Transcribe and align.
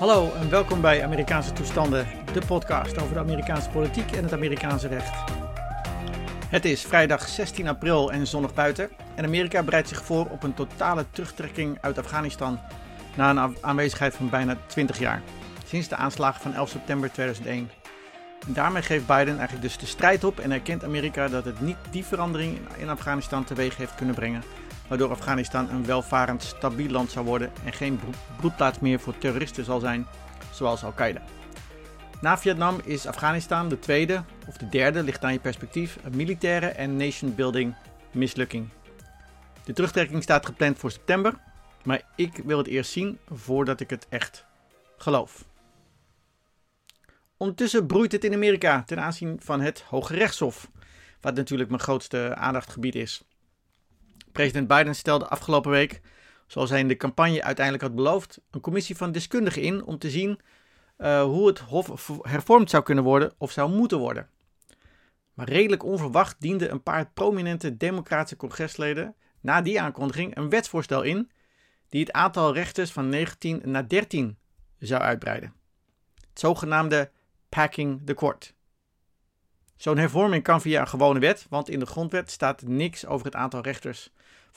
Hallo 0.00 0.32
en 0.32 0.50
welkom 0.50 0.80
bij 0.80 1.04
Amerikaanse 1.04 1.52
Toestanden, 1.52 2.06
de 2.32 2.46
podcast 2.46 3.00
over 3.00 3.14
de 3.14 3.20
Amerikaanse 3.20 3.70
politiek 3.70 4.12
en 4.12 4.22
het 4.22 4.32
Amerikaanse 4.32 4.88
recht. 4.88 5.30
Het 6.48 6.64
is 6.64 6.82
vrijdag 6.82 7.28
16 7.28 7.68
april 7.68 8.12
en 8.12 8.26
zonnig 8.26 8.54
buiten 8.54 8.90
en 9.14 9.24
Amerika 9.24 9.62
bereidt 9.62 9.88
zich 9.88 10.04
voor 10.04 10.26
op 10.26 10.42
een 10.42 10.54
totale 10.54 11.04
terugtrekking 11.10 11.78
uit 11.80 11.98
Afghanistan 11.98 12.60
na 13.16 13.30
een 13.30 13.56
aanwezigheid 13.60 14.14
van 14.14 14.30
bijna 14.30 14.56
20 14.66 14.98
jaar, 14.98 15.22
sinds 15.66 15.88
de 15.88 15.96
aanslagen 15.96 16.40
van 16.40 16.54
11 16.54 16.68
september 16.68 17.12
2001. 17.12 17.70
En 18.46 18.52
daarmee 18.52 18.82
geeft 18.82 19.06
Biden 19.06 19.38
eigenlijk 19.38 19.62
dus 19.62 19.78
de 19.78 19.86
strijd 19.86 20.24
op 20.24 20.38
en 20.38 20.52
erkent 20.52 20.84
Amerika 20.84 21.28
dat 21.28 21.44
het 21.44 21.60
niet 21.60 21.78
die 21.90 22.04
verandering 22.04 22.58
in 22.76 22.88
Afghanistan 22.88 23.44
teweeg 23.44 23.76
heeft 23.76 23.94
kunnen 23.94 24.14
brengen 24.14 24.42
waardoor 24.90 25.10
Afghanistan 25.10 25.68
een 25.68 25.84
welvarend, 25.84 26.42
stabiel 26.42 26.90
land 26.90 27.10
zou 27.10 27.26
worden 27.26 27.52
en 27.64 27.72
geen 27.72 28.00
broedplaats 28.36 28.78
meer 28.78 29.00
voor 29.00 29.18
terroristen 29.18 29.64
zal 29.64 29.80
zijn, 29.80 30.06
zoals 30.52 30.84
Al-Qaeda. 30.84 31.22
Na 32.20 32.38
Vietnam 32.38 32.80
is 32.84 33.06
Afghanistan 33.06 33.68
de 33.68 33.78
tweede, 33.78 34.22
of 34.48 34.56
de 34.56 34.68
derde, 34.68 35.02
ligt 35.02 35.24
aan 35.24 35.32
je 35.32 35.38
perspectief, 35.38 35.98
een 36.04 36.16
militaire 36.16 36.66
en 36.66 36.96
nation-building 36.96 37.74
mislukking. 38.10 38.68
De 39.64 39.72
terugtrekking 39.72 40.22
staat 40.22 40.46
gepland 40.46 40.78
voor 40.78 40.90
september, 40.90 41.34
maar 41.84 42.02
ik 42.16 42.40
wil 42.44 42.58
het 42.58 42.66
eerst 42.66 42.90
zien 42.90 43.18
voordat 43.28 43.80
ik 43.80 43.90
het 43.90 44.06
echt 44.08 44.44
geloof. 44.96 45.44
Ondertussen 47.36 47.86
broeit 47.86 48.12
het 48.12 48.24
in 48.24 48.34
Amerika 48.34 48.82
ten 48.86 49.00
aanzien 49.00 49.40
van 49.42 49.60
het 49.60 49.84
Hoge 49.88 50.14
Rechtshof, 50.14 50.70
wat 51.20 51.34
natuurlijk 51.34 51.70
mijn 51.70 51.82
grootste 51.82 52.34
aandachtgebied 52.34 52.94
is. 52.94 53.22
President 54.32 54.68
Biden 54.68 54.94
stelde 54.94 55.28
afgelopen 55.28 55.70
week, 55.70 56.00
zoals 56.46 56.70
hij 56.70 56.80
in 56.80 56.88
de 56.88 56.96
campagne 56.96 57.42
uiteindelijk 57.42 57.84
had 57.84 57.94
beloofd, 57.94 58.40
een 58.50 58.60
commissie 58.60 58.96
van 58.96 59.12
deskundigen 59.12 59.62
in 59.62 59.84
om 59.84 59.98
te 59.98 60.10
zien 60.10 60.40
uh, 60.98 61.22
hoe 61.22 61.46
het 61.46 61.58
Hof 61.58 62.10
hervormd 62.22 62.70
zou 62.70 62.82
kunnen 62.82 63.04
worden 63.04 63.32
of 63.38 63.50
zou 63.50 63.70
moeten 63.70 63.98
worden. 63.98 64.28
Maar 65.34 65.48
redelijk 65.48 65.84
onverwacht 65.84 66.36
dienden 66.40 66.70
een 66.70 66.82
paar 66.82 67.10
prominente 67.14 67.76
democratische 67.76 68.36
congresleden 68.36 69.14
na 69.40 69.60
die 69.60 69.80
aankondiging 69.80 70.36
een 70.36 70.48
wetsvoorstel 70.48 71.02
in 71.02 71.30
die 71.88 72.00
het 72.00 72.12
aantal 72.12 72.54
rechters 72.54 72.92
van 72.92 73.08
19 73.08 73.60
naar 73.64 73.88
13 73.88 74.38
zou 74.78 75.00
uitbreiden. 75.02 75.54
Het 76.28 76.38
zogenaamde 76.38 77.10
packing 77.48 78.06
the 78.06 78.14
court. 78.14 78.54
Zo'n 79.76 79.98
hervorming 79.98 80.42
kan 80.42 80.60
via 80.60 80.80
een 80.80 80.88
gewone 80.88 81.18
wet, 81.18 81.46
want 81.48 81.68
in 81.68 81.78
de 81.78 81.86
grondwet 81.86 82.30
staat 82.30 82.62
niks 82.62 83.06
over 83.06 83.26
het 83.26 83.34
aantal 83.34 83.62
rechters 83.62 84.10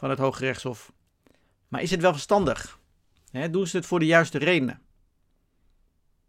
van 0.04 0.12
het 0.12 0.22
Hoge 0.22 0.46
Rechtshof. 0.46 0.94
Maar 1.68 1.82
is 1.82 1.92
het 1.92 2.02
wel 2.02 2.12
verstandig? 2.12 2.80
doen 3.52 3.68
ze 3.68 3.78
het 3.78 3.86
voor 3.86 4.00
de 4.00 4.06
juiste 4.06 4.38
redenen? 4.38 4.82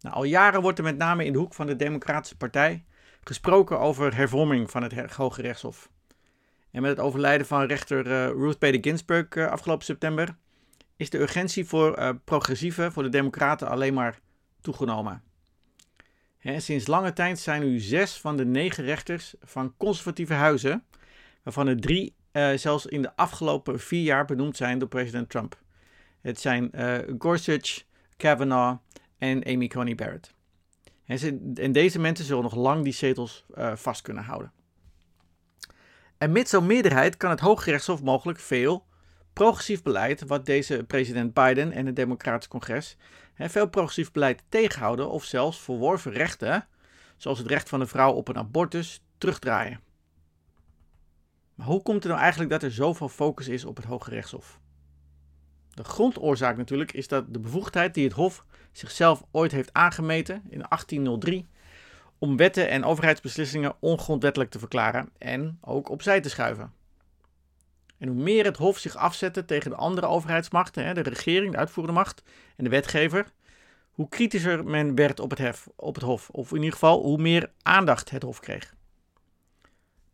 Nou, 0.00 0.14
al 0.14 0.24
jaren 0.24 0.62
wordt 0.62 0.78
er 0.78 0.84
met 0.84 0.96
name 0.96 1.24
in 1.24 1.32
de 1.32 1.38
hoek 1.38 1.54
van 1.54 1.66
de 1.66 1.76
Democratische 1.76 2.36
Partij 2.36 2.84
gesproken 3.20 3.80
over 3.80 4.16
hervorming 4.16 4.70
van 4.70 4.82
het 4.82 5.12
Hoge 5.12 5.42
Rechtshof. 5.42 5.90
En 6.70 6.82
met 6.82 6.90
het 6.90 7.00
overlijden 7.00 7.46
van 7.46 7.66
rechter 7.66 8.06
uh, 8.06 8.26
Ruth 8.26 8.58
Bader 8.58 8.80
Ginsburg 8.80 9.34
uh, 9.34 9.46
afgelopen 9.46 9.84
september 9.84 10.36
is 10.96 11.10
de 11.10 11.18
urgentie 11.18 11.64
voor 11.64 11.98
uh, 11.98 12.10
progressieven, 12.24 12.92
voor 12.92 13.02
de 13.02 13.08
Democraten, 13.08 13.68
alleen 13.68 13.94
maar 13.94 14.20
toegenomen. 14.60 15.22
sinds 16.40 16.86
lange 16.86 17.12
tijd 17.12 17.38
zijn 17.38 17.62
nu 17.62 17.78
zes 17.78 18.20
van 18.20 18.36
de 18.36 18.44
negen 18.44 18.84
rechters 18.84 19.34
van 19.40 19.74
conservatieve 19.76 20.34
huizen, 20.34 20.84
waarvan 21.42 21.66
er 21.66 21.80
drie 21.80 22.14
uh, 22.34 22.56
zelfs 22.56 22.86
in 22.86 23.02
de 23.02 23.16
afgelopen 23.16 23.80
vier 23.80 24.02
jaar 24.02 24.24
benoemd 24.24 24.56
zijn 24.56 24.78
door 24.78 24.88
president 24.88 25.30
Trump. 25.30 25.58
Het 26.20 26.40
zijn 26.40 26.70
uh, 26.74 26.98
Gorsuch, 27.18 27.84
Kavanaugh 28.16 28.78
en 29.18 29.44
Amy 29.44 29.68
Coney 29.68 29.94
Barrett. 29.94 30.34
En, 31.06 31.18
ze, 31.18 31.52
en, 31.54 31.72
deze 31.72 31.98
mensen 31.98 32.24
zullen 32.24 32.42
nog 32.42 32.54
lang 32.54 32.84
die 32.84 32.92
zetels 32.92 33.44
uh, 33.54 33.76
vast 33.76 34.02
kunnen 34.02 34.24
houden. 34.24 34.52
En 36.18 36.32
met 36.32 36.48
zo'n 36.48 36.66
meerderheid 36.66 37.16
kan 37.16 37.30
het 37.30 37.40
Hooggerechtshof 37.40 38.02
mogelijk 38.02 38.38
veel 38.38 38.86
progressief 39.32 39.82
beleid, 39.82 40.26
wat 40.26 40.46
deze 40.46 40.84
president 40.86 41.34
Biden 41.34 41.72
en 41.72 41.86
het 41.86 41.96
Democratisch 41.96 42.48
Congres, 42.48 42.96
hè, 43.34 43.48
veel 43.48 43.68
progressief 43.68 44.12
beleid 44.12 44.42
tegenhouden 44.48 45.10
of 45.10 45.24
zelfs 45.24 45.60
verworven 45.60 46.12
rechten, 46.12 46.66
zoals 47.16 47.38
het 47.38 47.46
recht 47.46 47.68
van 47.68 47.78
de 47.78 47.86
vrouw 47.86 48.12
op 48.12 48.28
een 48.28 48.38
abortus, 48.38 49.02
terugdraaien. 49.18 49.80
Maar 51.54 51.66
hoe 51.66 51.82
komt 51.82 52.02
het 52.02 52.12
nou 52.12 52.20
eigenlijk 52.20 52.50
dat 52.50 52.62
er 52.62 52.72
zoveel 52.72 53.08
focus 53.08 53.48
is 53.48 53.64
op 53.64 53.76
het 53.76 53.86
Hoge 53.86 54.10
Rechtshof? 54.10 54.60
De 55.70 55.84
grondoorzaak 55.84 56.56
natuurlijk 56.56 56.92
is 56.92 57.08
dat 57.08 57.32
de 57.32 57.38
bevoegdheid 57.38 57.94
die 57.94 58.04
het 58.04 58.12
Hof 58.12 58.44
zichzelf 58.72 59.24
ooit 59.30 59.52
heeft 59.52 59.72
aangemeten 59.72 60.34
in 60.34 60.64
1803 60.68 61.46
om 62.18 62.36
wetten 62.36 62.68
en 62.68 62.84
overheidsbeslissingen 62.84 63.76
ongrondwettelijk 63.80 64.50
te 64.50 64.58
verklaren 64.58 65.08
en 65.18 65.58
ook 65.60 65.88
opzij 65.88 66.20
te 66.20 66.28
schuiven. 66.28 66.72
En 67.98 68.08
hoe 68.08 68.22
meer 68.22 68.44
het 68.44 68.56
Hof 68.56 68.78
zich 68.78 68.96
afzette 68.96 69.44
tegen 69.44 69.70
de 69.70 69.76
andere 69.76 70.06
overheidsmachten, 70.06 70.94
de 70.94 71.00
regering, 71.00 71.52
de 71.52 71.58
uitvoerende 71.58 71.98
macht 71.98 72.22
en 72.56 72.64
de 72.64 72.70
wetgever, 72.70 73.32
hoe 73.90 74.08
kritischer 74.08 74.64
men 74.64 74.94
werd 74.94 75.20
op 75.20 75.36
het, 75.36 75.64
op 75.76 75.94
het 75.94 76.04
Hof. 76.04 76.28
Of 76.30 76.50
in 76.50 76.56
ieder 76.56 76.72
geval 76.72 77.02
hoe 77.02 77.18
meer 77.18 77.50
aandacht 77.62 78.10
het 78.10 78.22
Hof 78.22 78.40
kreeg. 78.40 78.74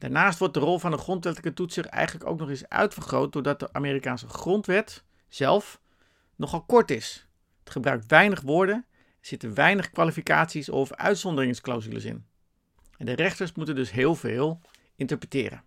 Daarnaast 0.00 0.38
wordt 0.38 0.55
de 0.55 0.61
rol 0.61 0.78
van 0.78 0.91
de 0.91 0.99
grondwettelijke 0.99 1.56
toetser 1.56 1.87
eigenlijk 1.87 2.31
ook 2.31 2.38
nog 2.38 2.49
eens 2.49 2.69
uitvergroot 2.69 3.33
doordat 3.33 3.61
de 3.61 3.72
Amerikaanse 3.72 4.28
grondwet 4.28 5.05
zelf 5.28 5.81
nogal 6.37 6.62
kort 6.62 6.91
is. 6.91 7.27
Het 7.59 7.71
gebruikt 7.71 8.06
weinig 8.06 8.41
woorden, 8.41 8.87
er 8.97 9.27
zitten 9.27 9.55
weinig 9.55 9.91
kwalificaties 9.91 10.69
of 10.69 10.93
uitzonderingsclausules 10.93 12.05
in. 12.05 12.25
En 12.97 13.06
de 13.06 13.12
rechters 13.12 13.53
moeten 13.53 13.75
dus 13.75 13.91
heel 13.91 14.15
veel 14.15 14.61
interpreteren. 14.97 15.62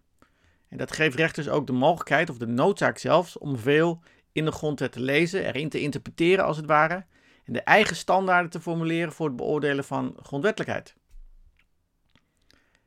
En 0.68 0.78
dat 0.78 0.92
geeft 0.92 1.16
rechters 1.16 1.50
ook 1.50 1.68
de 1.68 1.74
mogelijkheid 1.74 2.30
of 2.30 2.38
de 2.38 2.48
noodzaak 2.48 2.98
zelfs 2.98 3.38
om 3.38 3.58
veel 3.58 4.02
in 4.32 4.46
de 4.46 4.52
grondwet 4.52 4.92
te 4.92 5.02
lezen, 5.02 5.46
erin 5.46 5.70
te 5.70 5.82
interpreteren 5.82 6.46
als 6.46 6.58
het 6.58 6.66
ware, 6.66 7.06
en 7.44 7.54
de 7.54 7.62
eigen 7.62 7.96
standaarden 7.96 8.52
te 8.52 8.62
formuleren 8.62 9.14
voor 9.14 9.28
het 9.28 9.36
beoordelen 9.36 9.84
van 9.84 10.18
grondwettelijkheid. 10.22 10.96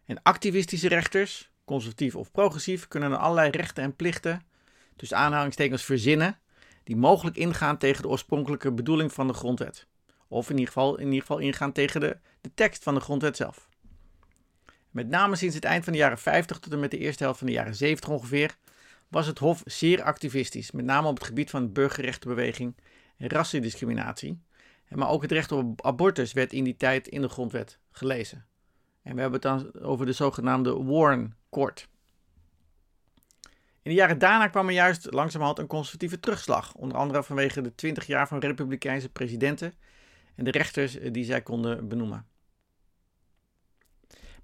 En 0.06 0.22
activistische 0.22 0.89
rechters, 0.89 1.50
conservatief 1.65 2.17
of 2.17 2.31
progressief, 2.31 2.89
kunnen 2.89 3.19
allerlei 3.19 3.50
rechten 3.50 3.84
en 3.84 3.97
plichten, 3.97 4.43
dus 4.97 5.15
aanhalingstekens 5.15 5.84
verzinnen, 5.84 6.39
die 6.84 6.97
mogelijk 6.97 7.37
ingaan 7.37 7.78
tegen 7.78 8.03
de 8.03 8.09
oorspronkelijke 8.09 8.72
bedoeling 8.72 9.12
van 9.12 9.27
de 9.27 9.33
grondwet. 9.33 9.87
Of 10.28 10.50
in 10.50 10.59
ieder 10.59 10.72
geval, 10.72 10.99
in 10.99 11.06
ieder 11.06 11.21
geval 11.21 11.39
ingaan 11.39 11.72
tegen 11.72 12.00
de, 12.00 12.19
de 12.41 12.50
tekst 12.55 12.83
van 12.83 12.95
de 12.95 13.00
grondwet 13.00 13.37
zelf. 13.37 13.69
Met 14.91 15.09
name 15.09 15.37
sinds 15.37 15.55
het 15.55 15.65
eind 15.65 15.84
van 15.84 15.93
de 15.93 15.99
jaren 15.99 16.19
50 16.19 16.59
tot 16.59 16.72
en 16.72 16.81
met 16.81 16.91
de 16.91 16.99
eerste 16.99 17.22
helft 17.22 17.39
van 17.39 17.47
de 17.47 17.53
jaren 17.53 17.75
70 17.75 18.11
ongeveer, 18.11 18.56
was 19.09 19.27
het 19.27 19.39
Hof 19.39 19.62
zeer 19.65 20.03
activistisch, 20.03 20.71
met 20.71 20.84
name 20.84 21.09
op 21.09 21.15
het 21.15 21.27
gebied 21.27 21.50
van 21.50 21.62
de 21.62 21.69
burgerrechtenbeweging 21.69 22.77
en 23.16 23.28
rassendiscriminatie. 23.28 24.41
Maar 24.89 25.09
ook 25.09 25.22
het 25.22 25.33
recht 25.33 25.53
op 25.53 25.84
abortus 25.84 26.33
werd 26.33 26.53
in 26.53 26.65
die 26.65 26.77
tijd 26.77 27.09
in 27.09 27.21
de 27.21 27.28
grondwet 27.28 27.78
gelezen. 27.91 28.47
En 29.06 29.15
we 29.15 29.21
hebben 29.21 29.41
het 29.41 29.72
dan 29.72 29.83
over 29.83 30.06
de 30.06 30.12
zogenaamde 30.12 30.84
Warren 30.84 31.37
Court. 31.50 31.89
In 33.83 33.93
de 33.93 33.93
jaren 33.93 34.19
daarna 34.19 34.49
kwam 34.49 34.67
er 34.67 34.75
juist 34.75 35.12
langzamerhand 35.12 35.59
een 35.59 35.67
conservatieve 35.67 36.21
terugslag. 36.21 36.75
Onder 36.75 36.99
andere 36.99 37.22
vanwege 37.22 37.61
de 37.61 37.75
20 37.75 38.06
jaar 38.06 38.28
van 38.28 38.39
republikeinse 38.39 39.09
presidenten 39.09 39.75
en 40.34 40.45
de 40.45 40.50
rechters 40.50 40.99
die 41.12 41.25
zij 41.25 41.43
konden 41.43 41.89
benoemen. 41.89 42.27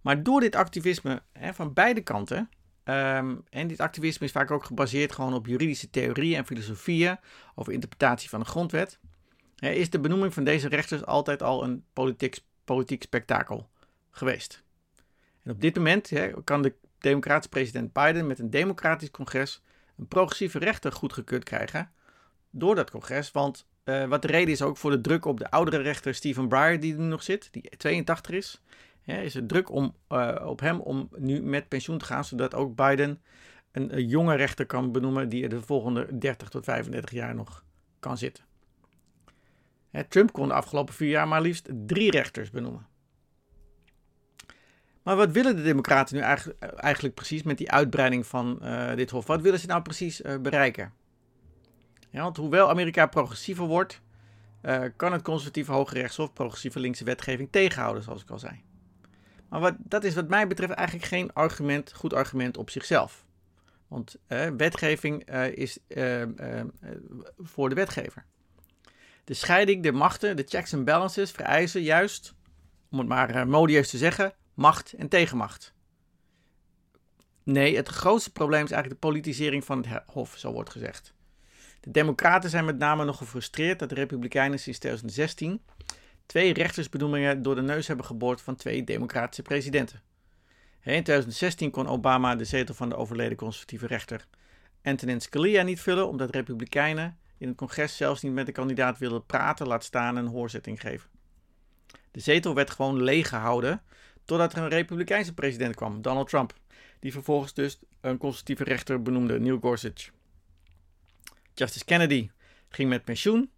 Maar 0.00 0.22
door 0.22 0.40
dit 0.40 0.54
activisme 0.54 1.22
hè, 1.32 1.54
van 1.54 1.72
beide 1.72 2.00
kanten, 2.00 2.50
ehm, 2.84 3.36
en 3.50 3.66
dit 3.66 3.80
activisme 3.80 4.26
is 4.26 4.32
vaak 4.32 4.50
ook 4.50 4.64
gebaseerd 4.64 5.12
gewoon 5.12 5.34
op 5.34 5.46
juridische 5.46 5.90
theorieën 5.90 6.36
en 6.36 6.46
filosofieën 6.46 7.18
over 7.54 7.72
interpretatie 7.72 8.28
van 8.28 8.40
de 8.40 8.46
grondwet, 8.46 8.98
hè, 9.56 9.70
is 9.70 9.90
de 9.90 10.00
benoeming 10.00 10.34
van 10.34 10.44
deze 10.44 10.68
rechters 10.68 11.04
altijd 11.04 11.42
al 11.42 11.64
een 11.64 11.84
politiek, 11.92 12.38
politiek 12.64 13.02
spektakel 13.02 13.70
geweest. 14.12 14.62
En 15.42 15.50
op 15.50 15.60
dit 15.60 15.76
moment 15.76 16.10
hè, 16.10 16.42
kan 16.44 16.62
de 16.62 16.74
democratische 16.98 17.50
president 17.50 17.92
Biden 17.92 18.26
met 18.26 18.38
een 18.38 18.50
democratisch 18.50 19.10
congres 19.10 19.62
een 19.96 20.08
progressieve 20.08 20.58
rechter 20.58 20.92
goedgekeurd 20.92 21.44
krijgen 21.44 21.90
door 22.50 22.74
dat 22.74 22.90
congres. 22.90 23.30
Want 23.30 23.66
uh, 23.84 24.04
wat 24.04 24.22
de 24.22 24.28
reden 24.28 24.52
is 24.52 24.62
ook 24.62 24.76
voor 24.76 24.90
de 24.90 25.00
druk 25.00 25.24
op 25.24 25.38
de 25.38 25.50
oudere 25.50 25.82
rechter 25.82 26.14
Stephen 26.14 26.48
Breyer, 26.48 26.80
die 26.80 26.92
er 26.92 26.98
nu 26.98 27.06
nog 27.06 27.22
zit, 27.22 27.48
die 27.52 27.76
82 27.76 28.34
is, 28.34 28.62
hè, 29.02 29.22
is 29.22 29.34
het 29.34 29.48
druk 29.48 29.70
om, 29.70 29.94
uh, 30.08 30.44
op 30.46 30.60
hem 30.60 30.80
om 30.80 31.08
nu 31.16 31.42
met 31.42 31.68
pensioen 31.68 31.98
te 31.98 32.04
gaan, 32.04 32.24
zodat 32.24 32.54
ook 32.54 32.76
Biden 32.76 33.22
een, 33.72 34.06
jonge 34.06 34.34
rechter 34.34 34.66
kan 34.66 34.92
benoemen 34.92 35.28
die 35.28 35.42
er 35.42 35.48
de 35.48 35.62
volgende 35.62 36.18
30 36.18 36.48
tot 36.48 36.64
35 36.64 37.10
jaar 37.10 37.34
nog 37.34 37.64
kan 37.98 38.18
zitten. 38.18 38.44
Trump 40.08 40.32
kon 40.32 40.48
de 40.48 40.54
afgelopen 40.54 40.94
vier 40.94 41.08
jaar 41.08 41.28
maar 41.28 41.40
liefst 41.40 41.68
drie 41.86 42.10
rechters 42.10 42.50
benoemen. 42.50 42.86
Maar 45.02 45.16
wat 45.16 45.30
willen 45.30 45.56
de 45.56 45.62
Democraten 45.62 46.16
nu 46.16 46.22
eigenlijk, 46.76 47.14
precies 47.14 47.42
met 47.42 47.58
die 47.58 47.70
uitbreiding 47.70 48.26
van 48.26 48.58
uh, 48.62 48.94
dit 48.94 49.10
hof? 49.10 49.26
Wat 49.26 49.40
willen 49.40 49.58
ze 49.58 49.66
nou 49.66 49.82
precies 49.82 50.20
uh, 50.20 50.36
bereiken? 50.36 50.92
Ja, 52.10 52.22
want 52.22 52.36
hoewel 52.36 52.68
Amerika 52.68 53.06
progressiever 53.06 53.66
wordt, 53.66 54.00
uh, 54.62 54.84
kan 54.96 55.12
het 55.12 55.22
conservatieve 55.22 55.72
Hoge 55.72 55.94
Rechtshof 55.94 56.32
progressieve 56.32 56.80
linkse 56.80 57.04
wetgeving 57.04 57.48
tegenhouden, 57.50 58.02
zoals 58.02 58.22
ik 58.22 58.30
al 58.30 58.38
zei. 58.38 58.62
Maar 59.48 59.60
wat, 59.60 59.74
dat 59.78 60.04
is 60.04 60.14
wat 60.14 60.28
mij 60.28 60.46
betreft 60.46 60.72
eigenlijk 60.72 61.08
geen 61.08 61.32
argument, 61.32 61.92
goed 61.92 62.14
argument 62.14 62.56
op 62.56 62.70
zichzelf. 62.70 63.24
Want 63.88 64.16
wetgeving 64.56 65.24
is 65.54 65.78
voor 67.38 67.68
de 67.68 67.74
wetgever. 67.74 68.24
De 69.24 69.34
scheiding 69.34 69.82
der 69.82 69.94
machten, 69.94 70.36
de 70.36 70.44
checks 70.48 70.74
and 70.74 70.84
balances, 70.84 71.30
vereisen 71.30 71.82
juist, 71.82 72.34
om 72.90 72.98
het 72.98 73.08
maar 73.08 73.48
modieus 73.48 73.90
te 73.90 73.98
zeggen, 73.98 74.34
macht 74.54 74.92
en 74.92 75.08
tegenmacht. 75.08 75.74
Nee, 77.42 77.76
het 77.76 77.88
grootste 77.88 78.32
probleem 78.32 78.64
is 78.64 78.70
eigenlijk 78.70 79.00
de 79.00 79.08
politisering 79.08 79.64
van 79.64 79.86
het 79.86 80.02
Hof, 80.06 80.36
zo 80.36 80.52
wordt 80.52 80.70
gezegd. 80.70 81.14
De 81.80 81.90
Democraten 81.90 82.50
zijn 82.50 82.64
met 82.64 82.78
name 82.78 83.04
nog 83.04 83.16
gefrustreerd 83.16 83.78
dat 83.78 83.88
de 83.88 83.94
Republikeinen 83.94 84.58
sinds 84.58 84.78
2016 84.78 85.62
twee 86.26 86.52
rechtersbenoemingen 86.52 87.42
door 87.42 87.54
de 87.54 87.62
neus 87.62 87.86
hebben 87.86 88.06
geboord 88.06 88.40
van 88.40 88.56
twee 88.56 88.84
democratische 88.84 89.42
presidenten. 89.42 90.02
In 90.82 91.02
2016 91.02 91.70
kon 91.70 91.86
Obama 91.86 92.36
de 92.36 92.44
zetel 92.44 92.74
van 92.74 92.88
de 92.88 92.96
overleden 92.96 93.36
conservatieve 93.36 93.86
rechter 93.86 94.26
Antonin 94.82 95.20
Scalia 95.20 95.62
niet 95.62 95.80
vullen, 95.80 96.08
omdat 96.08 96.30
Republikeinen 96.30 97.18
in 97.38 97.48
het 97.48 97.56
congres 97.56 97.96
zelfs 97.96 98.22
niet 98.22 98.32
met 98.32 98.46
de 98.46 98.52
kandidaat 98.52 98.98
wilden 98.98 99.26
praten, 99.26 99.66
laat 99.66 99.84
staan 99.84 100.16
een 100.16 100.26
hoorzitting 100.26 100.80
geven. 100.80 101.10
De 102.10 102.20
zetel 102.20 102.54
werd 102.54 102.70
gewoon 102.70 103.02
leeg 103.02 103.28
gehouden 103.28 103.82
totdat 104.24 104.52
er 104.52 104.62
een 104.62 104.68
Republikeinse 104.68 105.34
president 105.34 105.74
kwam, 105.74 106.02
Donald 106.02 106.28
Trump, 106.28 106.54
die 107.00 107.12
vervolgens 107.12 107.54
dus 107.54 107.78
een 108.00 108.18
conservatieve 108.18 108.64
rechter 108.64 109.02
benoemde, 109.02 109.40
Neil 109.40 109.58
Gorsuch. 109.60 110.10
Justice 111.54 111.84
Kennedy 111.84 112.30
ging 112.68 112.88
met 112.88 113.04
pensioen 113.04 113.50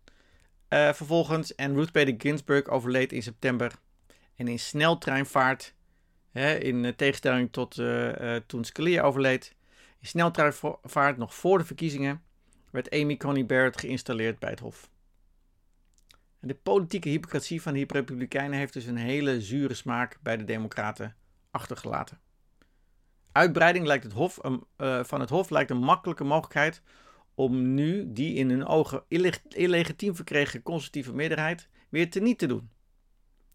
uh, 0.75 0.93
vervolgens 0.93 1.55
en 1.55 1.75
Ruth 1.75 1.93
Bader 1.93 2.15
Ginsburg 2.19 2.69
overleed 2.69 3.13
in 3.13 3.23
september. 3.23 3.73
En 4.37 4.49
in 4.49 4.59
sneltreinvaart, 4.59 5.75
hè, 6.31 6.55
in 6.55 6.85
uh, 6.85 6.93
tegenstelling 6.93 7.53
tot 7.53 7.79
uh, 7.79 8.37
toen 8.47 8.65
Scalia 8.65 9.03
overleed, 9.03 9.55
in 10.01 10.09
sneltreinvaart 10.09 11.17
nog 11.17 11.35
voor 11.35 11.59
de 11.59 11.65
verkiezingen 11.65 12.23
werd 12.71 12.91
Amy 12.91 13.17
Coney 13.17 13.47
Barrett 13.47 13.81
geïnstalleerd 13.81 14.39
bij 14.39 14.51
het 14.51 14.61
Hof. 14.61 14.91
De 16.47 16.55
politieke 16.55 17.09
hypocratie 17.09 17.63
van 17.63 17.75
de 17.75 17.85
Republikeinen 17.89 18.59
heeft 18.59 18.73
dus 18.73 18.85
een 18.85 18.97
hele 18.97 19.41
zure 19.41 19.75
smaak 19.75 20.19
bij 20.23 20.37
de 20.37 20.45
Democraten 20.45 21.17
achtergelaten. 21.51 22.21
Uitbreiding 23.33 23.87
lijkt 23.87 24.05
het 24.05 24.13
hof, 24.13 24.39
van 25.03 25.21
het 25.21 25.31
Hof 25.31 25.51
lijkt 25.51 25.71
een 25.71 25.77
makkelijke 25.77 26.25
mogelijkheid 26.25 26.83
om 27.35 27.75
nu 27.75 28.13
die 28.13 28.35
in 28.35 28.51
hun 28.51 28.67
ogen 28.67 29.05
illegitiem 29.49 30.17
verkregen 30.17 30.63
conservatieve 30.63 31.13
meerderheid 31.13 31.69
weer 31.89 32.11
teniet 32.11 32.39
te 32.39 32.47
doen. 32.47 32.71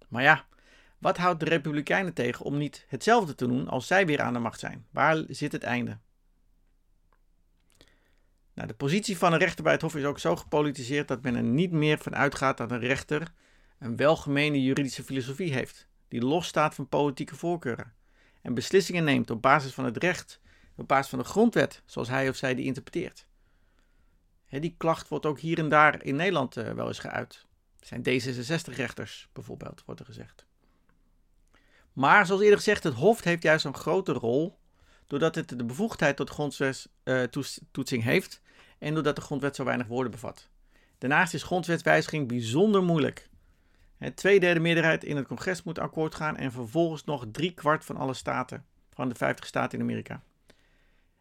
Maar 0.07 0.23
ja, 0.23 0.45
wat 0.97 1.17
houdt 1.17 1.39
de 1.39 1.45
Republikeinen 1.45 2.13
tegen 2.13 2.45
om 2.45 2.57
niet 2.57 2.85
hetzelfde 2.87 3.35
te 3.35 3.47
doen 3.47 3.67
als 3.67 3.87
zij 3.87 4.05
weer 4.05 4.21
aan 4.21 4.33
de 4.33 4.39
macht 4.39 4.59
zijn? 4.59 4.85
Waar 4.91 5.23
zit 5.27 5.51
het 5.51 5.63
einde? 5.63 5.97
Nou, 8.59 8.71
de 8.71 8.77
positie 8.77 9.17
van 9.17 9.33
een 9.33 9.39
rechter 9.39 9.63
bij 9.63 9.73
het 9.73 9.81
Hof 9.81 9.95
is 9.95 10.03
ook 10.03 10.19
zo 10.19 10.35
gepolitiseerd 10.35 11.07
dat 11.07 11.21
men 11.21 11.35
er 11.35 11.43
niet 11.43 11.71
meer 11.71 11.97
van 11.97 12.15
uitgaat 12.15 12.57
dat 12.57 12.71
een 12.71 12.79
rechter 12.79 13.31
een 13.79 13.95
welgemene 13.95 14.63
juridische 14.63 15.03
filosofie 15.03 15.53
heeft, 15.53 15.87
die 16.07 16.21
losstaat 16.21 16.75
van 16.75 16.87
politieke 16.87 17.35
voorkeuren 17.35 17.93
en 18.41 18.53
beslissingen 18.53 19.03
neemt 19.03 19.29
op 19.29 19.41
basis 19.41 19.73
van 19.73 19.85
het 19.85 19.97
recht, 19.97 20.39
op 20.75 20.87
basis 20.87 21.09
van 21.09 21.19
de 21.19 21.25
grondwet, 21.25 21.81
zoals 21.85 22.09
hij 22.09 22.29
of 22.29 22.35
zij 22.35 22.55
die 22.55 22.65
interpreteert 22.65 23.27
die 24.49 24.75
klacht 24.77 25.07
wordt 25.07 25.25
ook 25.25 25.39
hier 25.39 25.57
en 25.57 25.69
daar 25.69 26.03
in 26.03 26.15
Nederland 26.15 26.57
uh, 26.57 26.71
wel 26.71 26.87
eens 26.87 26.99
geuit. 26.99 27.45
Zijn 27.79 28.01
D66-rechters 28.01 29.27
bijvoorbeeld, 29.33 29.83
wordt 29.85 29.99
er 29.99 30.05
gezegd. 30.05 30.45
Maar 31.93 32.25
zoals 32.25 32.41
eerder 32.41 32.57
gezegd, 32.57 32.83
het 32.83 32.93
Hof 32.93 33.23
heeft 33.23 33.43
juist 33.43 33.65
een 33.65 33.75
grote 33.75 34.11
rol 34.11 34.57
doordat 35.09 35.35
het 35.35 35.49
de 35.49 35.65
bevoegdheid 35.65 36.15
tot 36.15 36.29
grondwetstoetsing 36.29 38.01
uh, 38.01 38.07
heeft 38.07 38.41
en 38.77 38.93
doordat 38.93 39.15
de 39.15 39.21
grondwet 39.21 39.55
zo 39.55 39.63
weinig 39.63 39.87
woorden 39.87 40.11
bevat. 40.11 40.49
Daarnaast 40.97 41.33
is 41.33 41.43
grondwetswijziging 41.43 42.27
bijzonder 42.27 42.83
moeilijk. 42.83 43.29
Een 43.99 44.13
tweederde 44.13 44.59
meerderheid 44.59 45.03
in 45.03 45.15
het 45.15 45.27
congres 45.27 45.63
moet 45.63 45.79
akkoord 45.79 46.15
gaan 46.15 46.37
en 46.37 46.51
vervolgens 46.51 47.03
nog 47.03 47.25
drie 47.31 47.53
kwart 47.53 47.85
van 47.85 47.97
alle 47.97 48.13
staten, 48.13 48.65
van 48.93 49.09
de 49.09 49.15
50 49.15 49.45
staten 49.45 49.77
in 49.79 49.83
Amerika. 49.83 50.23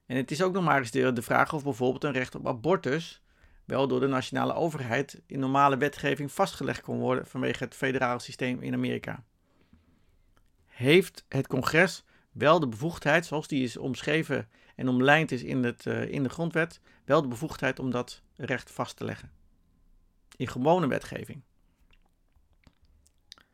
En 0.06 0.16
het 0.16 0.30
is 0.30 0.42
ook 0.42 0.52
nog 0.52 0.64
maar 0.64 0.78
eens 0.78 0.90
de 0.90 1.22
vraag 1.22 1.52
of 1.52 1.64
bijvoorbeeld 1.64 2.04
een 2.04 2.12
recht 2.12 2.34
op 2.34 2.46
abortus 2.46 3.22
wel 3.64 3.88
door 3.88 4.00
de 4.00 4.06
nationale 4.06 4.54
overheid 4.54 5.20
in 5.26 5.38
normale 5.38 5.76
wetgeving 5.76 6.32
vastgelegd 6.32 6.80
kon 6.80 6.98
worden 6.98 7.26
vanwege 7.26 7.64
het 7.64 7.74
federale 7.74 8.20
systeem 8.20 8.60
in 8.60 8.74
Amerika. 8.74 9.24
Heeft 10.66 11.24
het 11.28 11.46
congres 11.46 12.04
wel 12.32 12.60
de 12.60 12.68
bevoegdheid, 12.68 13.26
zoals 13.26 13.48
die 13.48 13.62
is 13.62 13.76
omschreven 13.76 14.48
en 14.76 14.88
omlijnd 14.88 15.30
is 15.30 15.42
in, 15.42 15.64
het, 15.64 15.86
uh, 15.86 16.08
in 16.08 16.22
de 16.22 16.28
grondwet, 16.28 16.80
wel 17.04 17.22
de 17.22 17.28
bevoegdheid 17.28 17.78
om 17.78 17.90
dat 17.90 18.22
recht 18.36 18.70
vast 18.70 18.96
te 18.96 19.04
leggen? 19.04 19.32
In 20.36 20.48
gewone 20.48 20.86
wetgeving. 20.86 21.42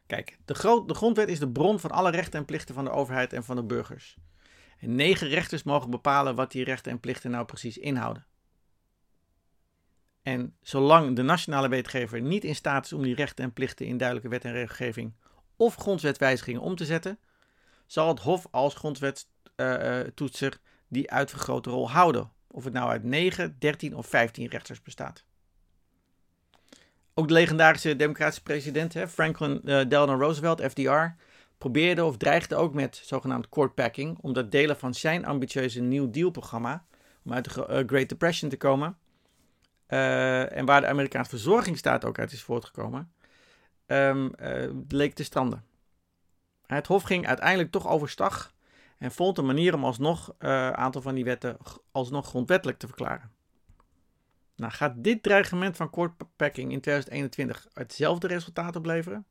Kijk, 0.06 0.38
de, 0.44 0.82
de 0.86 0.94
grondwet 0.94 1.28
is 1.28 1.38
de 1.38 1.48
bron 1.48 1.80
van 1.80 1.90
alle 1.90 2.10
rechten 2.10 2.38
en 2.38 2.44
plichten 2.44 2.74
van 2.74 2.84
de 2.84 2.90
overheid 2.90 3.32
en 3.32 3.44
van 3.44 3.56
de 3.56 3.64
burgers. 3.64 4.16
En 4.78 4.94
negen 4.94 5.28
rechters 5.28 5.62
mogen 5.62 5.90
bepalen 5.90 6.34
wat 6.34 6.52
die 6.52 6.64
rechten 6.64 6.92
en 6.92 7.00
plichten 7.00 7.30
nou 7.30 7.44
precies 7.44 7.78
inhouden. 7.78 8.26
En 10.22 10.56
zolang 10.62 11.16
de 11.16 11.22
nationale 11.22 11.68
wetgever 11.68 12.20
niet 12.20 12.44
in 12.44 12.54
staat 12.54 12.84
is 12.84 12.92
om 12.92 13.02
die 13.02 13.14
rechten 13.14 13.44
en 13.44 13.52
plichten 13.52 13.86
in 13.86 13.96
duidelijke 13.96 14.30
wet 14.30 14.44
en 14.44 14.52
regelgeving 14.52 15.14
of 15.56 15.74
grondwetwijzigingen 15.74 16.60
om 16.60 16.76
te 16.76 16.84
zetten, 16.84 17.18
zal 17.86 18.08
het 18.08 18.20
Hof 18.20 18.46
als 18.50 18.74
grondwettoetser 18.74 20.52
uh, 20.52 20.58
die 20.88 21.10
uitvergrote 21.10 21.70
rol 21.70 21.90
houden. 21.90 22.30
Of 22.46 22.64
het 22.64 22.72
nou 22.72 22.90
uit 22.90 23.04
9, 23.04 23.56
13 23.58 23.96
of 23.96 24.06
15 24.06 24.46
rechters 24.46 24.82
bestaat. 24.82 25.24
Ook 27.14 27.28
de 27.28 27.34
legendarische 27.34 27.96
democratische 27.96 28.42
president 28.42 28.96
Franklin 29.08 29.60
uh, 29.64 29.80
Delano 29.88 30.14
Roosevelt, 30.14 30.60
FDR, 30.60 31.04
probeerde 31.58 32.04
of 32.04 32.16
dreigde 32.16 32.56
ook 32.56 32.74
met 32.74 33.00
zogenaamd 33.04 33.48
courtpacking, 33.48 34.18
omdat 34.20 34.50
delen 34.50 34.76
van 34.76 34.94
zijn 34.94 35.26
ambitieuze 35.26 35.80
New 35.80 36.12
Deal-programma, 36.12 36.84
om 37.24 37.32
uit 37.32 37.54
de 37.54 37.60
uh, 37.60 37.88
Great 37.88 38.08
Depression 38.08 38.50
te 38.50 38.56
komen, 38.56 38.96
uh, 39.88 40.56
en 40.56 40.64
waar 40.64 40.80
de 40.80 40.86
Amerikaanse 40.86 41.30
verzorgingsstaat 41.30 42.04
ook 42.04 42.18
uit 42.18 42.32
is 42.32 42.42
voortgekomen, 42.42 43.12
uh, 43.86 44.14
leek 44.88 45.14
te 45.14 45.24
stranden. 45.24 45.64
Het 46.66 46.86
Hof 46.86 47.02
ging 47.02 47.26
uiteindelijk 47.26 47.70
toch 47.70 47.88
overstag 47.88 48.54
en 48.98 49.12
vond 49.12 49.38
een 49.38 49.46
manier 49.46 49.74
om 49.74 49.84
alsnog 49.84 50.34
een 50.38 50.76
aantal 50.76 51.02
van 51.02 51.14
die 51.14 51.24
wetten 51.24 51.56
alsnog 51.92 52.26
grondwettelijk 52.26 52.78
te 52.78 52.86
verklaren. 52.86 53.32
Nou, 54.56 54.72
gaat 54.72 54.94
dit 54.96 55.22
dreigement 55.22 55.76
van 55.76 55.90
courtpacking 55.90 56.72
in 56.72 56.80
2021 56.80 57.68
hetzelfde 57.72 58.26
resultaat 58.26 58.76
opleveren? 58.76 59.26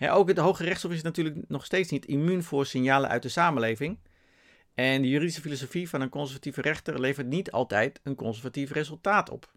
ook 0.00 0.28
het 0.28 0.38
Hoge 0.38 0.64
Rechtshof 0.64 0.92
is 0.92 1.02
natuurlijk 1.02 1.48
nog 1.48 1.64
steeds 1.64 1.90
niet 1.90 2.06
immuun 2.06 2.42
voor 2.42 2.66
signalen 2.66 3.10
uit 3.10 3.22
de 3.22 3.28
samenleving. 3.28 3.98
En 4.74 5.02
de 5.02 5.08
juridische 5.08 5.40
filosofie 5.40 5.88
van 5.88 6.00
een 6.00 6.08
conservatieve 6.08 6.60
rechter 6.60 7.00
levert 7.00 7.26
niet 7.26 7.50
altijd 7.50 8.00
een 8.02 8.14
conservatief 8.14 8.70
resultaat 8.70 9.30
op. 9.30 9.52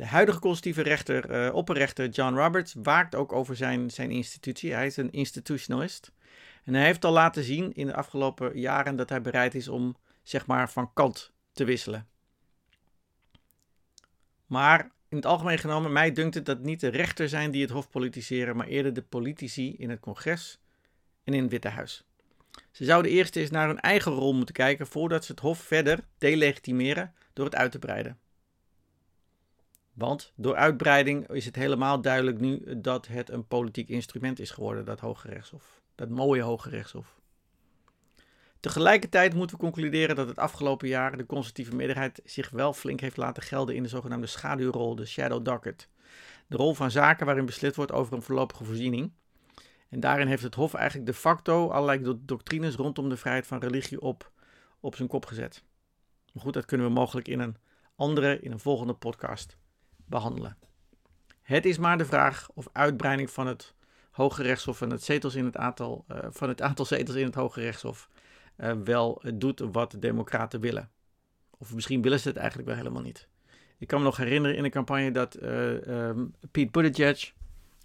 De 0.00 0.06
huidige 0.06 0.38
conservatieve 0.38 0.82
rechter, 0.82 1.46
uh, 1.46 1.54
opperrechter 1.54 2.08
John 2.08 2.34
Roberts, 2.34 2.74
waakt 2.82 3.14
ook 3.14 3.32
over 3.32 3.56
zijn, 3.56 3.90
zijn 3.90 4.10
institutie. 4.10 4.72
Hij 4.72 4.86
is 4.86 4.96
een 4.96 5.10
institutionalist. 5.10 6.12
En 6.64 6.74
hij 6.74 6.84
heeft 6.84 7.04
al 7.04 7.12
laten 7.12 7.44
zien 7.44 7.72
in 7.72 7.86
de 7.86 7.94
afgelopen 7.94 8.58
jaren 8.58 8.96
dat 8.96 9.08
hij 9.08 9.20
bereid 9.20 9.54
is 9.54 9.68
om, 9.68 9.96
zeg 10.22 10.46
maar, 10.46 10.70
van 10.70 10.92
kant 10.92 11.32
te 11.52 11.64
wisselen. 11.64 12.08
Maar 14.46 14.90
in 15.08 15.16
het 15.16 15.26
algemeen 15.26 15.58
genomen, 15.58 15.92
mij 15.92 16.12
dunkt 16.12 16.34
het 16.34 16.46
dat 16.46 16.60
niet 16.60 16.80
de 16.80 16.88
rechters 16.88 17.30
zijn 17.30 17.50
die 17.50 17.62
het 17.62 17.70
hof 17.70 17.90
politiseren, 17.90 18.56
maar 18.56 18.66
eerder 18.66 18.92
de 18.92 19.02
politici 19.02 19.74
in 19.76 19.90
het 19.90 20.00
congres 20.00 20.60
en 21.24 21.34
in 21.34 21.42
het 21.42 21.50
Witte 21.50 21.68
Huis. 21.68 22.04
Ze 22.70 22.84
zouden 22.84 23.10
eerst 23.10 23.36
eens 23.36 23.50
naar 23.50 23.66
hun 23.66 23.80
eigen 23.80 24.12
rol 24.12 24.34
moeten 24.34 24.54
kijken 24.54 24.86
voordat 24.86 25.24
ze 25.24 25.32
het 25.32 25.40
hof 25.40 25.58
verder 25.58 26.00
delegitimeren 26.18 27.14
door 27.32 27.44
het 27.44 27.54
uit 27.54 27.72
te 27.72 27.78
breiden. 27.78 28.18
Want 30.00 30.32
door 30.36 30.56
uitbreiding 30.56 31.28
is 31.28 31.44
het 31.44 31.56
helemaal 31.56 32.00
duidelijk 32.00 32.40
nu 32.40 32.80
dat 32.80 33.06
het 33.06 33.30
een 33.30 33.46
politiek 33.46 33.88
instrument 33.88 34.38
is 34.38 34.50
geworden, 34.50 34.84
dat 34.84 35.00
Hoge 35.00 35.28
Rechtshof. 35.28 35.80
Dat 35.94 36.08
mooie 36.08 36.42
Hoge 36.42 36.70
Rechtshof. 36.70 37.20
Tegelijkertijd 38.60 39.34
moeten 39.34 39.56
we 39.56 39.62
concluderen 39.62 40.16
dat 40.16 40.28
het 40.28 40.38
afgelopen 40.38 40.88
jaar 40.88 41.16
de 41.16 41.26
conservatieve 41.26 41.74
meerderheid 41.74 42.20
zich 42.24 42.50
wel 42.50 42.72
flink 42.72 43.00
heeft 43.00 43.16
laten 43.16 43.42
gelden 43.42 43.74
in 43.74 43.82
de 43.82 43.88
zogenaamde 43.88 44.26
schaduwrol, 44.26 44.94
de 44.94 45.06
shadow 45.06 45.44
docket. 45.44 45.88
De 46.46 46.56
rol 46.56 46.74
van 46.74 46.90
zaken 46.90 47.26
waarin 47.26 47.46
beslist 47.46 47.76
wordt 47.76 47.92
over 47.92 48.14
een 48.14 48.22
voorlopige 48.22 48.64
voorziening. 48.64 49.12
En 49.88 50.00
daarin 50.00 50.26
heeft 50.26 50.42
het 50.42 50.54
Hof 50.54 50.74
eigenlijk 50.74 51.06
de 51.06 51.14
facto 51.14 51.70
allerlei 51.70 52.18
doctrines 52.24 52.74
rondom 52.74 53.08
de 53.08 53.16
vrijheid 53.16 53.46
van 53.46 53.58
religie 53.58 54.00
op, 54.00 54.30
op 54.80 54.96
zijn 54.96 55.08
kop 55.08 55.26
gezet. 55.26 55.64
Maar 56.32 56.42
goed, 56.42 56.54
dat 56.54 56.64
kunnen 56.64 56.86
we 56.86 56.92
mogelijk 56.92 57.28
in 57.28 57.40
een 57.40 57.56
andere, 57.96 58.40
in 58.40 58.52
een 58.52 58.60
volgende 58.60 58.94
podcast 58.94 59.58
behandelen. 60.10 60.56
Het 61.42 61.66
is 61.66 61.78
maar 61.78 61.98
de 61.98 62.04
vraag 62.04 62.48
of 62.54 62.68
uitbreiding 62.72 63.30
van 63.30 63.46
het 63.46 63.74
Hoge 64.10 64.42
Rechtshof 64.42 64.80
en 64.80 64.90
het 64.90 65.04
zetels 65.04 65.34
in 65.34 65.44
het 65.44 65.56
aantal, 65.56 66.04
uh, 66.08 66.18
van 66.30 66.48
het 66.48 66.62
aantal 66.62 66.84
zetels 66.84 67.16
in 67.16 67.24
het 67.24 67.34
Hoge 67.34 67.60
Rechtshof 67.60 68.08
uh, 68.56 68.72
wel 68.84 69.22
doet 69.34 69.62
wat 69.72 69.90
de 69.90 69.98
Democraten 69.98 70.60
willen. 70.60 70.90
Of 71.58 71.74
misschien 71.74 72.02
willen 72.02 72.20
ze 72.20 72.28
het 72.28 72.36
eigenlijk 72.36 72.68
wel 72.68 72.76
helemaal 72.76 73.02
niet. 73.02 73.28
Ik 73.78 73.86
kan 73.86 73.98
me 73.98 74.04
nog 74.04 74.16
herinneren 74.16 74.56
in 74.56 74.62
de 74.62 74.68
campagne 74.68 75.10
dat 75.10 75.42
uh, 75.42 76.08
um, 76.08 76.34
Pete 76.50 76.70
Buttigieg, 76.70 77.32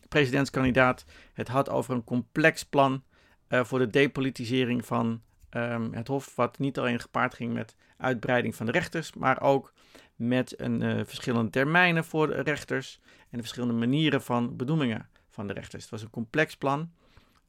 presidentskandidaat, 0.08 1.06
het 1.34 1.48
had 1.48 1.70
over 1.70 1.94
een 1.94 2.04
complex 2.04 2.64
plan 2.64 3.04
voor 3.50 3.80
de 3.80 3.88
depolitisering 3.88 4.86
van 4.86 5.22
um, 5.52 5.94
het 5.94 6.08
Hof, 6.08 6.36
wat 6.36 6.60
niet 6.60 6.80
alleen 6.80 7.00
gepaard 7.00 7.34
ging 7.34 7.54
met 7.54 7.76
uitbreiding 7.98 8.56
van 8.56 8.66
de 8.66 8.72
rechters, 8.72 9.14
maar 9.14 9.42
ook 9.42 9.74
met 10.16 10.60
een, 10.60 10.82
uh, 10.82 11.02
verschillende 11.06 11.50
termijnen 11.50 12.06
voor 12.06 12.32
rechters 12.32 13.00
en 13.04 13.38
de 13.38 13.40
verschillende 13.40 13.74
manieren 13.74 14.22
van 14.22 14.56
benoemingen 14.56 15.10
van 15.30 15.48
de 15.48 15.54
rechters. 15.54 15.84
Het 15.84 15.92
was 15.92 16.02
een 16.02 16.10
complex 16.10 16.58
plan, 16.58 16.92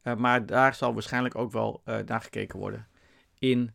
uh, 0.02 0.14
maar 0.14 0.46
daar 0.46 0.74
zal 0.74 0.92
waarschijnlijk 0.92 1.34
ook 1.34 1.52
wel 1.52 1.82
uh, 1.84 1.98
naar 1.98 2.20
gekeken 2.20 2.58
worden 2.58 2.86
in 3.38 3.70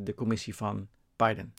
de 0.00 0.12
commissie 0.16 0.56
van 0.56 0.88
Biden. 1.16 1.54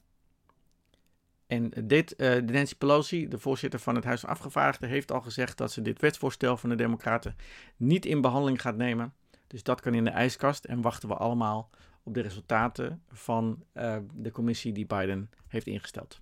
En 1.47 1.71
dit, 1.83 2.17
Nancy 2.45 2.75
Pelosi, 2.77 3.27
de 3.27 3.39
voorzitter 3.39 3.79
van 3.79 3.95
het 3.95 4.03
Huis 4.03 4.19
van 4.19 4.29
Afgevaardigden, 4.29 4.89
heeft 4.89 5.11
al 5.11 5.21
gezegd 5.21 5.57
dat 5.57 5.71
ze 5.71 5.81
dit 5.81 6.01
wetsvoorstel 6.01 6.57
van 6.57 6.69
de 6.69 6.75
Democraten 6.75 7.35
niet 7.77 8.05
in 8.05 8.21
behandeling 8.21 8.61
gaat 8.61 8.75
nemen. 8.75 9.13
Dus 9.47 9.63
dat 9.63 9.81
kan 9.81 9.93
in 9.93 10.03
de 10.03 10.09
ijskast 10.09 10.65
en 10.65 10.81
wachten 10.81 11.09
we 11.09 11.15
allemaal 11.15 11.69
op 12.03 12.13
de 12.13 12.21
resultaten 12.21 13.03
van 13.09 13.63
de 14.13 14.31
commissie 14.31 14.71
die 14.73 14.85
Biden 14.85 15.29
heeft 15.47 15.67
ingesteld. 15.67 16.21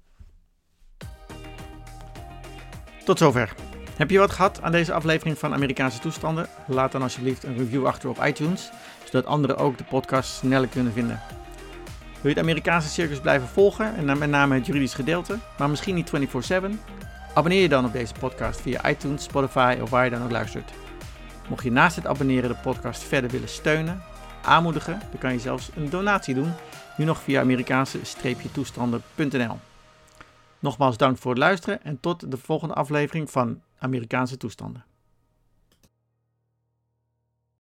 Tot 3.09 3.17
zover. 3.17 3.53
Heb 3.95 4.09
je 4.09 4.19
wat 4.19 4.31
gehad 4.31 4.61
aan 4.61 4.71
deze 4.71 4.93
aflevering 4.93 5.37
van 5.37 5.53
Amerikaanse 5.53 5.99
toestanden? 5.99 6.47
Laat 6.67 6.91
dan 6.91 7.01
alsjeblieft 7.01 7.43
een 7.43 7.57
review 7.57 7.85
achter 7.85 8.09
op 8.09 8.25
iTunes, 8.25 8.69
zodat 9.03 9.25
anderen 9.25 9.57
ook 9.57 9.77
de 9.77 9.83
podcast 9.83 10.29
sneller 10.29 10.67
kunnen 10.67 10.93
vinden. 10.93 11.21
Wil 12.01 12.21
je 12.21 12.29
het 12.29 12.37
Amerikaanse 12.37 12.89
circus 12.89 13.19
blijven 13.19 13.47
volgen 13.47 13.95
en 13.95 14.17
met 14.17 14.29
name 14.29 14.55
het 14.55 14.65
juridisch 14.65 14.93
gedeelte, 14.93 15.37
maar 15.57 15.69
misschien 15.69 15.95
niet 15.95 16.09
24/7? 16.09 16.81
Abonneer 17.33 17.61
je 17.61 17.69
dan 17.69 17.85
op 17.85 17.93
deze 17.93 18.13
podcast 18.19 18.61
via 18.61 18.89
iTunes, 18.89 19.23
Spotify 19.23 19.77
of 19.81 19.89
waar 19.89 20.03
je 20.03 20.11
dan 20.11 20.23
ook 20.23 20.31
luistert. 20.31 20.71
Mocht 21.47 21.63
je 21.63 21.71
naast 21.71 21.95
het 21.95 22.07
abonneren 22.07 22.49
de 22.49 22.57
podcast 22.63 23.03
verder 23.03 23.29
willen 23.29 23.49
steunen, 23.49 24.03
aanmoedigen, 24.41 25.01
dan 25.11 25.19
kan 25.19 25.33
je 25.33 25.39
zelfs 25.39 25.69
een 25.75 25.89
donatie 25.89 26.35
doen. 26.35 26.53
Nu 26.97 27.05
nog 27.05 27.21
via 27.21 27.41
Amerikaanse-toestanden.nl. 27.41 29.68
Nogmaals 30.59 30.97
dank 30.97 31.17
voor 31.17 31.31
het 31.31 31.39
luisteren 31.39 31.83
en 31.83 31.99
tot 31.99 32.31
de 32.31 32.37
volgende 32.37 32.73
aflevering 32.73 33.31
van 33.31 33.61
Amerikaanse 33.77 34.37
toestanden. 34.37 34.85